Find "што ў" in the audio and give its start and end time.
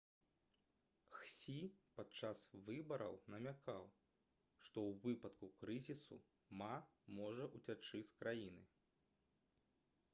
4.69-4.91